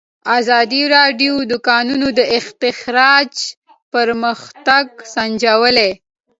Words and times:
ازادي 0.39 0.83
راډیو 0.95 1.33
د 1.45 1.47
د 1.51 1.53
کانونو 1.67 2.07
استخراج 2.37 3.33
پرمختګ 3.93 4.85
سنجولی. 5.13 5.91